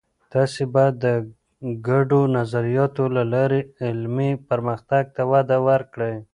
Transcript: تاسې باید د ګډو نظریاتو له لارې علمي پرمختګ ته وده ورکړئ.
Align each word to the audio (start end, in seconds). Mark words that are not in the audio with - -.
تاسې 0.33 0.63
باید 0.75 0.95
د 1.05 1.07
ګډو 1.87 2.21
نظریاتو 2.37 3.03
له 3.15 3.23
لارې 3.33 3.61
علمي 3.85 4.31
پرمختګ 4.49 5.03
ته 5.15 5.21
وده 5.31 5.57
ورکړئ. 5.69 6.15